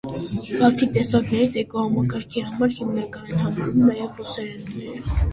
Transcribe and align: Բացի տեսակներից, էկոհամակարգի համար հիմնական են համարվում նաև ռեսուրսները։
Բացի 0.59 0.85
տեսակներից, 0.93 1.57
էկոհամակարգի 1.63 2.43
համար 2.45 2.73
հիմնական 2.77 3.27
են 3.35 3.43
համարվում 3.43 3.85
նաև 3.91 4.17
ռեսուրսները։ 4.23 4.97